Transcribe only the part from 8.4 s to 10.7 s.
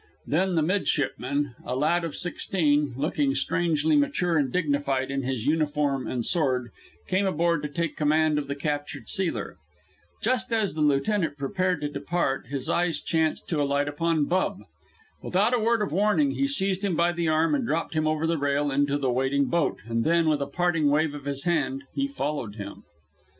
the captured sealer. Just